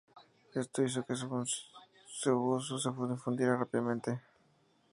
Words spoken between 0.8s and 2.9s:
hizo que su uso se